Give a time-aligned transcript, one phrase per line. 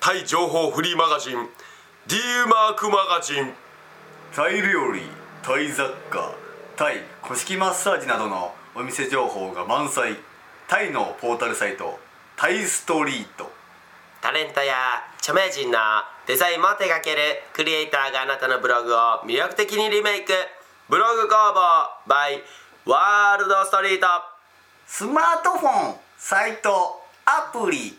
[0.00, 1.48] タイ情報フリーマガジン
[2.06, 2.16] D
[2.48, 3.54] マークマガジン。
[4.34, 5.00] タイ料理
[5.42, 6.34] タイ雑貨
[6.76, 10.16] タイ古式マッサージなどのお店情報が満載。
[10.68, 11.98] タイのポータルサイト
[12.36, 13.50] タイストリート。
[14.20, 14.74] タレントや
[15.18, 15.78] 著名人の
[16.26, 20.32] デザインも手掛けるクリエイターがあなたのブログを魅力的にリメイク。
[20.88, 22.42] ブログ工房 by
[22.84, 24.06] ワールドストリート。
[24.86, 27.98] スマートフォンサイトアプリ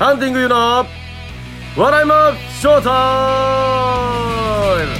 [0.00, 0.86] ハンティングユーの
[1.76, 2.14] 笑いも
[2.58, 2.88] ショータ
[4.82, 4.92] イム。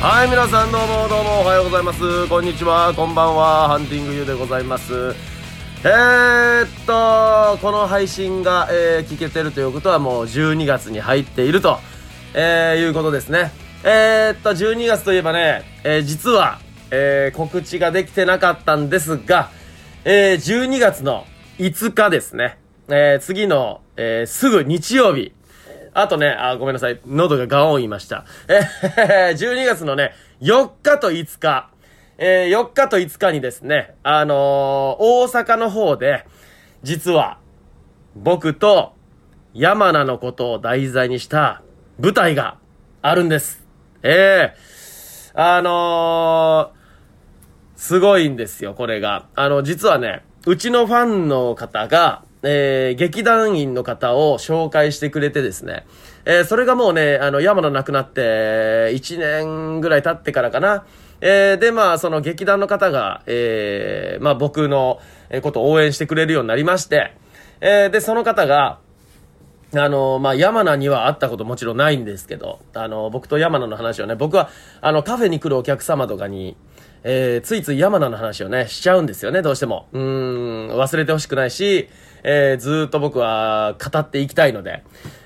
[0.00, 2.26] はい皆さんどうもどうもおはようございます。
[2.28, 2.94] こんにちは。
[2.94, 3.68] こんばんは。
[3.68, 5.14] ハンティングユーでございます。
[5.84, 11.80] えー、っとこの配信が、えー聞けてるということはもう12月に入っていると、
[12.32, 13.52] えーいうことですね。
[13.84, 16.60] え、っと12月といえばね、えー実は、
[16.90, 19.50] えー告知ができてなかったんですが、
[20.04, 21.24] えー12月の
[21.58, 22.58] 5日ですね、
[22.88, 25.32] えー次の、えーすぐ日曜日
[25.94, 27.00] あとね、あ、ごめんなさい。
[27.06, 28.24] 喉がガオン言いました。
[28.46, 31.70] えー、 12月のね、4日と5日。
[32.18, 36.24] えー、4日と5日にですね、あのー大阪の方で、
[36.84, 37.38] 実は、
[38.14, 38.92] 僕と
[39.54, 41.62] 山名のことを題材にした
[42.00, 42.58] 舞台が
[43.02, 43.66] あるんです。
[44.02, 44.56] ええ
[45.34, 46.72] あの
[47.78, 49.26] すごいんですよ、これが。
[49.36, 55.86] あの、実はね、うちのファンの方が、えー、劇団員の方を紹介してくれてですね、
[56.24, 60.86] えー、それがもうね、あの、山野亡くなって、1年ぐらい経ってからかな。
[61.20, 64.98] えー、で、まあ、その劇団の方が、えー、まあ僕の
[65.42, 67.16] ことを応援してくれるようになりまして、
[67.60, 68.80] えー、で、その方が、
[69.76, 74.48] あの、まあ、山名には会ったこともちろんないんですけど、あの、僕と山名の話をね、僕は、
[74.80, 76.56] あの、カフェに来るお客様とかに、
[77.04, 79.88] えー、ついつい山名の話をね、しちゃうんですよね、どうしても。
[79.92, 81.88] うーん、忘れてほしくないし、
[82.22, 84.82] えー、ずっと僕は語っていきたいので。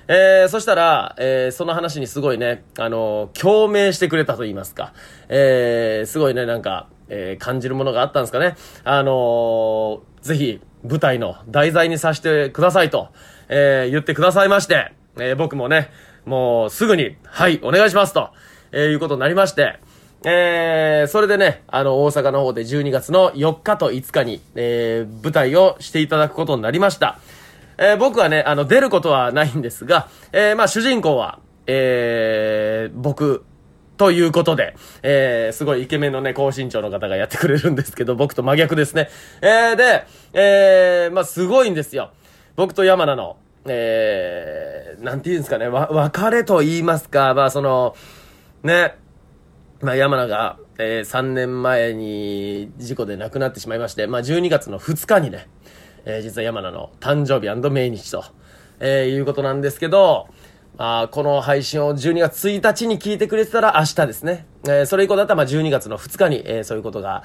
[0.07, 4.93] えー、そしたら、えー、その話にすごいね、あの、共鳴してくれたと言いますか。
[5.29, 8.55] えー、すごいね、なんか、えー、感じるものがあったんですかね。
[8.83, 13.09] あのーぜひ、舞台の題材にさせてくださいと、
[13.49, 15.89] えー言ってくださいまして、えー僕もね、
[16.25, 18.29] もうすぐに、はい、お願いしますと、
[18.71, 19.79] えーいうことになりまして、
[20.25, 27.19] えーそれでね、あの、大阪の方で12月の4日と5日に、えー舞台をしていただくことになりました。
[27.77, 33.43] えー僕はね、あの、出ることはないんですが、えーまあ、主人公は、えー僕、
[33.97, 39.09] ということで、えー、すごいイケメンのね、高身長の方がやってくれるんですけど、僕と真逆ですね。
[39.41, 42.11] えー、で、えー、まあ、すごいんですよ。
[42.55, 47.95] 僕と山名の、えー、なんて言うんですかね、わ、別れと言いますか、まあ、その、
[48.63, 48.95] ね、
[49.83, 55.49] まあ、山名が、えー、3年前に事故で亡くなってしまいまして、まあ、12月の2日にね、
[56.05, 58.23] えー、実は山名の誕生日命日と、
[58.79, 60.29] えー、いうことなんですけど、
[60.77, 64.45] まあ、この配信を12月1日に聞いてくれてたら明日ですね。
[64.63, 67.23] えー、それ以降だったらまあ12月の2日に、えー、そういうことが、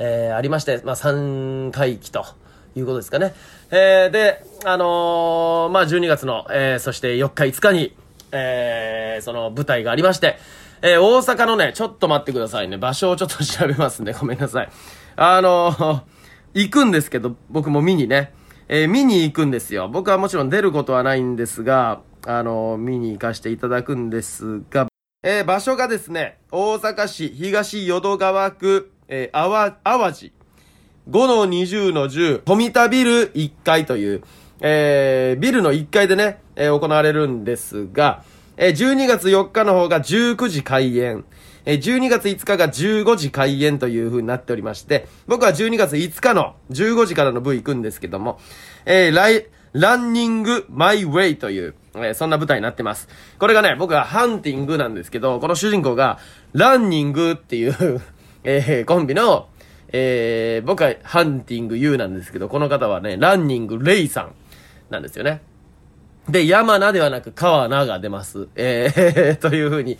[0.00, 2.26] えー、ありまして、まあ3回忌と
[2.74, 3.34] いうことですかね。
[3.70, 7.96] えー、で、あのーまあ12月の、えー、そして4日5日に、
[8.32, 10.38] えー、その舞台がありまして、
[10.82, 12.78] えー、大阪のね、ちょっと待ってくださいね。
[12.78, 14.14] 場所をちょっと調べますね。
[14.18, 14.70] ごめんなさい。
[15.16, 16.02] あのー
[16.52, 18.32] 行くんですけど、僕も見にね。
[18.68, 19.88] えー見に行くんですよ。
[19.88, 24.88] 僕はもちろん出ることはないんですが、あのー見に行かせていただくんですが、
[25.22, 30.32] えー場所がですね、大阪市東淀川区、えー、淡路。
[31.10, 34.22] 5-20-10、富田ビル1階という、
[34.60, 38.24] えービルの1階でね、えー行われるんですが、
[38.62, 41.24] えー12月4日の方が19時開演。
[41.64, 48.38] えー12月5日が15時開演という風になっておりまして、僕は12月5日の15時からの部行くんですけども、
[48.84, 53.08] えー、ライ、ランニングマイウェイという、えーそんな舞台になってます。
[53.38, 56.18] これがね、僕はハンティングなんですけど、この主人公が、
[56.52, 57.74] ランニングっていう、
[58.44, 59.48] えーコンビの、
[59.88, 64.32] えー僕はハンティング U なんですけど、この方はね、ランニングレイさん
[64.90, 65.40] なんですよね。
[66.30, 68.48] で、山名ではなく川名が出ます。
[68.56, 69.98] えー、 というふうに、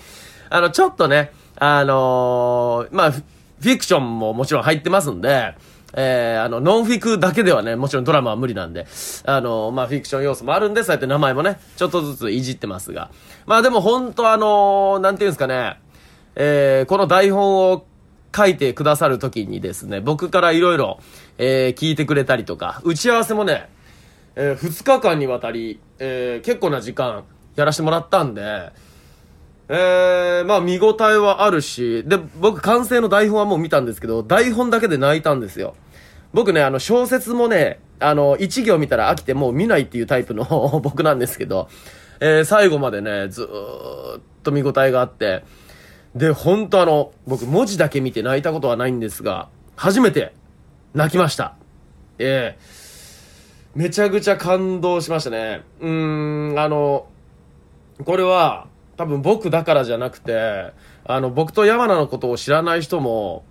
[0.49, 5.55] あの、ちょっとね、あのーまあ、フィクションももちろん入ってますんで、
[5.94, 8.87] えー、あの、ノンフィクだけではね、もちろんドラマは無理なんで、
[9.25, 13.11] あのーまあ、フィクション要素もあるんで、そうやって名前もね、ちょっとずついじってますが。
[13.47, 15.81] まあでも本当あのーなんていうんですかね、
[16.37, 17.85] えー、この台本を
[18.35, 21.00] 書いてくださるときにですね、僕からいろいろ、
[21.38, 23.69] えー、聞いてくれたりとか、打ち合わせもね、
[24.37, 27.25] えー、2日間にわたり、えー、結構な時間
[27.56, 28.71] やらせてもらったんで、
[29.69, 35.75] えー、まあ見応えはあるし、で、僕完成の台本はもう見たんですけど、台本だけで泣いたんですよ。
[36.32, 40.44] 僕ね、あの小説もね、あの、一行見たら飽きてもう見ないっていうタイプの
[40.82, 41.69] 僕なんですけど、
[42.21, 43.49] えー、最後までね、ず
[44.19, 45.44] っと見応えがあって、
[46.15, 50.35] で、本当あの、僕文字だけ見て泣いたことはないんですが、初めて
[50.94, 51.55] 泣きました。
[52.19, 52.89] ええ
[53.75, 55.62] めちゃくちゃ感動しましたね。
[55.81, 57.06] うーん、あの、
[58.05, 60.72] これは多分僕だからじゃなくて、
[61.05, 63.44] あの、僕と山名のことを知らない人も、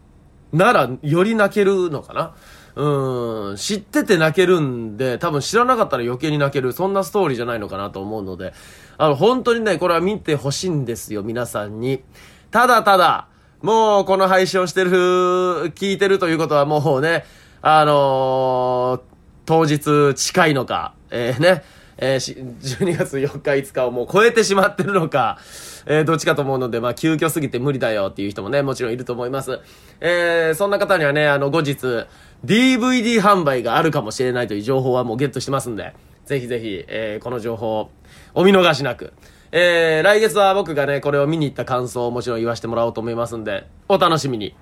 [0.51, 2.35] ならより泣けるのかな
[2.75, 8.53] うん、知ってて泣けるんで、多分知らなかったら余計に泣ける、そんなストーリーじゃないのかなと思うので、
[8.97, 12.03] あの、本当にね、これは見てほしいんですよ、皆さんに。
[12.51, 13.27] ただただ、
[13.61, 17.25] もうこの配信をしてる、聞いてるということはもうね、
[17.61, 19.08] あのー
[19.49, 21.63] 当日近いのか、えー、ね、
[21.97, 25.39] えー、12月4日5日をもう超えてしまってるのか、
[25.87, 29.59] えーどっちかと思うので、まあ、急遽すぎて無理だよっていう人もね、もちろんいると思います。
[30.01, 32.05] えーそんな方にはね、あの、後日、
[32.45, 35.95] DVD 販売があるかもしれないという情報はもうゲットしてますんで、
[36.25, 37.89] ぜひぜひ、えーこの情報、
[38.35, 39.13] お見逃しなく。
[39.51, 44.55] えー来月は僕がね、これを見に行った感想をもちろん言わせてもらおうと思いますんで、お楽しみに。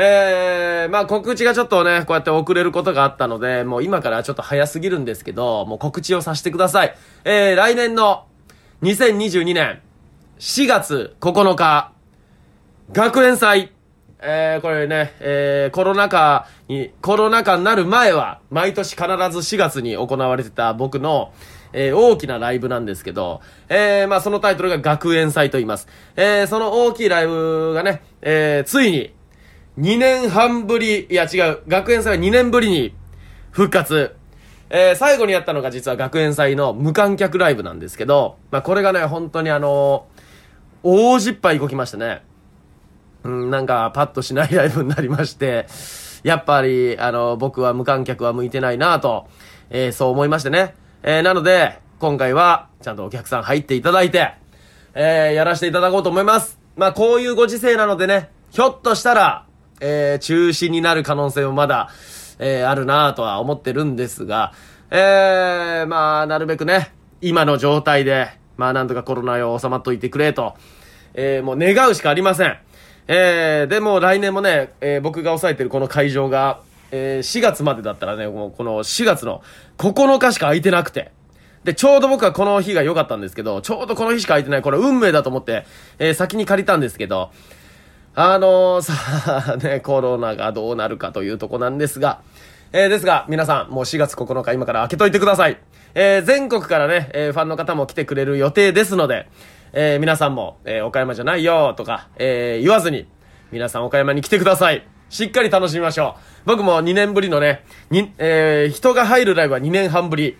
[0.00, 6.94] えー、まあ告知がちょっとね、こうやって遅れることがあったので、もう今からちょっと早すぎるんですけど、もう告知をさせてください。
[7.24, 8.26] えー、来年の
[8.82, 9.80] 2022年
[10.38, 11.90] 4月9日、
[12.92, 13.72] 学園祭。
[14.20, 21.32] えー、これね、えー、コロナ禍に、コロナ禍になる前は、毎年必ず4月に行われてた僕の、
[21.72, 25.88] えー、大きなライブなんですけど、えー、まあそのタイトルが学園祭と言います。
[26.14, 29.17] えー、その大きいライブがね、えー、ついに、
[29.78, 32.96] 2年半ぶり、いや違う、学園祭は2年ぶりに
[33.52, 34.16] 復活。
[34.70, 42.24] えー、最後にやったのが実は学園祭の無観客ライブなんですけど、まあこれがね、本当にあのー、大失敗動きましたね。
[43.22, 45.68] うん、なんかパッとしないライブになりまして、
[46.24, 49.28] やっぱり、あの、僕は無観客は向いてないなと、
[49.70, 50.74] えーそう思いましてね。
[51.04, 54.34] えーなので、今回は、ちゃんとお客さん入っていただいて、
[54.94, 56.58] えーやらせていただこうと思います。
[56.74, 59.47] まあ、こういうご時世なのでね、ひょっとしたら、
[59.80, 61.90] えー中止になる可能性もまだ、
[62.38, 64.52] えーあるなとは思ってるんですが、
[64.90, 70.54] えーまあ、なるべくね、今の状態で、まあ、なんとかコロナよ収まっといてくれと、
[71.14, 72.58] えーもう願うしかありません。
[73.06, 79.42] えーでも来年もね、えー僕が抑えてるこの会場が、えー4月までだったらね、もうこの4月の
[79.78, 81.12] 9日しか空いてなくて、
[81.64, 85.66] で、ちょうど僕はこの日が良かったんですけど、ちょうどこの日しか空いてない、これ運命だと思って、
[85.98, 87.30] えー先に借りたんですけど、
[88.20, 92.18] あのー、さあね、 コロナがどうなるかというとこなんですが、
[92.72, 95.56] えーですが、皆さん、もう4月9日今から開けといてください。
[95.94, 99.28] えー全国からね、えーファンの方も来てくれる予定ですので、
[99.72, 103.06] えー皆さんも、えー岡山じゃないよとか、えー言わずに、
[103.52, 104.84] 皆さん岡山に来てください。
[105.10, 106.20] しっかり楽しみましょう。
[106.44, 110.36] 僕も2年ぶりのね、に、えー人が入るライブは2年半ぶり、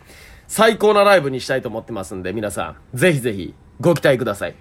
[0.48, 4.56] 最高なライブにしたいと思ってますんで、皆さん、ぜひぜひ、ご期待ください。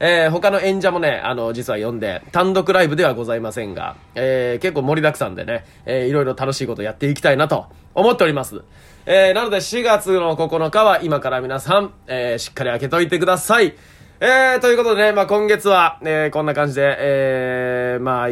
[0.00, 8.62] えー他の演者もね、あの、実は呼んで、単独ライブではございませんが、えー結構盛りだくさんでね、えーいろいろ楽しいことやっていきたいなと思っております。
[9.06, 13.74] えーなので4月の9日は今から皆さん、えーしっかり開けといてください。
[14.20, 18.28] えーということでね、まあ今月は、えーこんな感じで、えーまあ、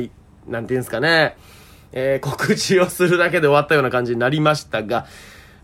[0.51, 1.37] なんていうんですかね、
[1.93, 5.07] えー告知をするだけで終わったような感じになりましたが、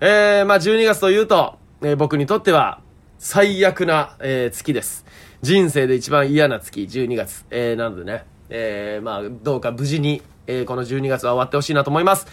[0.00, 2.80] えーまあ12月というと、えー僕にとっては
[3.18, 5.04] 最悪な、えー月です。
[5.42, 7.44] 人生で一番嫌な月、12月。
[7.50, 12.28] えーなのでね、えーまあどうか無事に、えーこの12月は終わってほしいなと思います。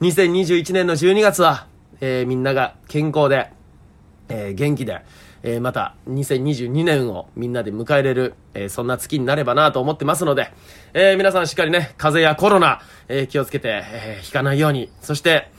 [0.00, 1.66] 2021年の12月は、
[2.00, 3.50] えーみんなが健康で、
[4.30, 5.02] えー元気で、
[5.42, 10.50] えーまた2022年をみんなで迎えれる、えーそんな月になればなと思ってますので、
[10.94, 15.50] えー皆さんしっかりね、風邪やコロナ、えー気をつけて、えーひかないように、そして、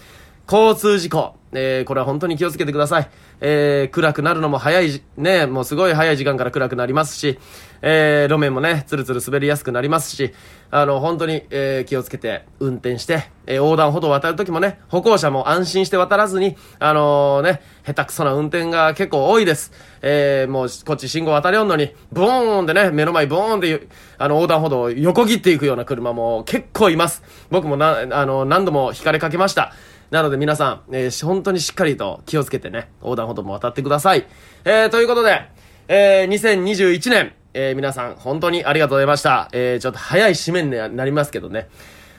[0.51, 1.35] 交通事故。
[1.55, 3.09] えー、これは本当に気をつけてください。
[3.41, 7.37] えー、暗くなるのも早い、ね、もうすごい早い時間から暗くなりますし、
[7.81, 10.33] えー、路面もね、つるつる滑りやすくなりますし、
[10.71, 19.71] あの、本当に、えー、気をつけて運転して、えー、横断歩道を渡るときもね、歩行者も安心して渡らずに、あのね、下手くそな運転が結構多いです。
[20.01, 27.23] えー、もう、こっち信号渡りよんのに、ボーンでね、目の前ボーンで、あの、横断歩道を横切っていくような車も結構います。
[27.49, 29.73] 僕もな、あの、何度も引かれかけました。
[30.11, 34.25] なので皆さん、えー本当にしっかりと気をつけてね、横断歩道も渡ってください。
[34.63, 35.49] えー、ということで、
[35.87, 39.49] えー、2021年、えー、皆さん本当にありがとうございました。
[39.51, 41.67] えー、ちょっと早い締めになりますけどね。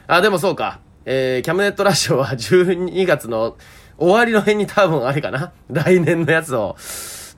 [0.07, 0.81] あ、でもそうか。
[1.05, 3.57] えー、キャムネットラジオは12月の
[3.99, 5.53] 終わりの辺に多分あれかな。
[5.71, 6.77] 来年のやつを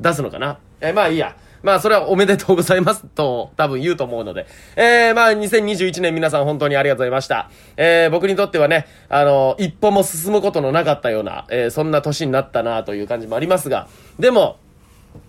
[0.00, 0.58] 出すのかな。
[0.80, 1.36] えー、まあいいや。
[1.62, 4.46] まあ、それはおめでとうございますと、多分言うと思うので。
[4.76, 7.50] えー、まあ、2021年皆さん本当にありがとうございました。
[7.76, 13.88] えー、僕にとってはね、あの、一歩も進むことのなかったような、えー、そんな年になったなという感じもありますが、
[14.18, 14.58] でも、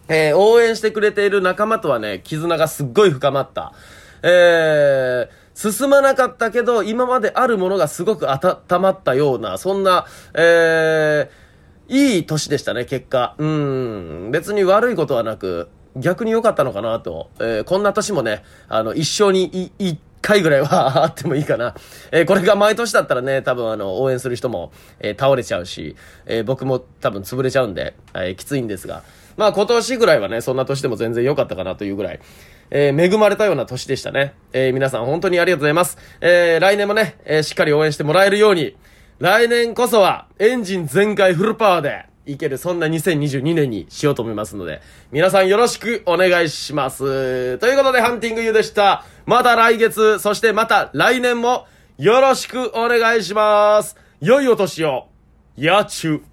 [0.07, 3.73] えー、応援してくれている仲間とはね、絆がすっごい深まった。
[4.21, 11.49] えー、進まなかったけど、今まであるものがすごく温まったような、そんな、えー、
[11.89, 13.35] いい年でしたね、結果。
[13.37, 14.29] うん。
[14.31, 17.29] 別に悪いことはなく、逆に良かったのかなと。
[17.39, 19.45] えーこんな年もね、あの、一生に
[19.79, 21.75] い一回ぐらいは あってもいいかな。
[22.11, 29.03] えーこれが毎年だったらね、多分あの、応援する人も、えー倒れちゃうし、え僕も多分潰れちゃうんで、えきついんですが。
[29.37, 32.19] まあ今年ぐらいはね、そんな年でも全然良かったかなというぐらい、
[32.71, 34.33] え恵まれたような年でしたね。
[34.53, 35.97] え皆さん本当にありがとうございます。
[36.21, 38.75] え来年もね、えしっかり応援してもらえるように、
[39.19, 44.81] 来年こそはエンジン全開フルパワーでいける、そんな2022年にしようと思いますので、
[45.11, 47.57] 皆さんよろしくお願いします。
[47.57, 49.03] ということで、ハンティングユでした。
[49.25, 51.67] また来月、そしてまた来年も
[51.97, 53.97] よろしくお願いします。
[54.21, 55.07] 良いお年を。
[55.57, 56.23] やちゅ。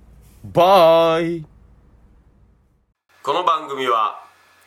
[0.44, 1.44] バイ。
[3.22, 4.20] この番組は、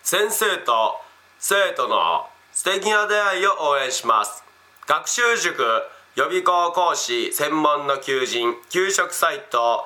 [0.03, 0.95] 先生と
[1.37, 4.43] 生徒の素敵な出会いを応援します。
[4.87, 5.63] 学習塾
[6.15, 9.85] 予備校講師専門の求人、給食サイト、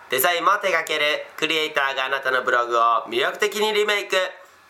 [0.11, 1.05] デザインも手掛ける
[1.37, 4.17] クリエイターがあなたのブログを魅力的にリメイク。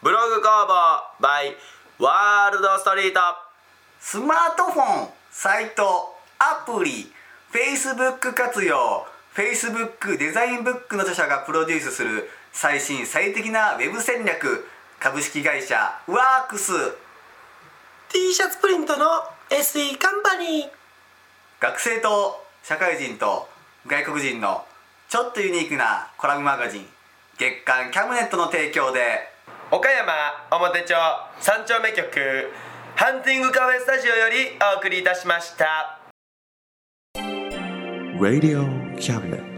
[0.04, 1.56] ブログ工房 by
[1.98, 3.20] ワールドストリート。
[4.00, 7.12] スマートフォンサイトアプリ。
[7.52, 9.08] Facebook 活用。
[9.34, 14.68] Facebook デザインブックの著者がプロデュースする最新最適なウェブ戦略。
[15.00, 16.72] 株式会社ワークス。
[18.10, 19.06] T シャツプリントの
[19.50, 20.70] SE カンパニー。
[21.60, 23.50] 学生と社会人と
[23.88, 24.66] 外国人の
[25.12, 26.86] ちょっとユニークなコラムマガジン
[27.38, 29.28] 月刊キャムネットの提供で
[29.70, 30.14] 岡山
[30.50, 30.96] 表町
[31.42, 32.50] 三丁目局
[32.96, 36.00] ハンティングカフェスタジオよりお送りいたしました
[38.22, 38.64] Radio
[38.96, 39.51] Cabinet.